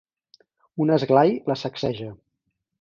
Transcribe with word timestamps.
Un 0.85 0.95
esglai 0.95 1.37
la 1.53 1.59
sacseja. 1.65 2.11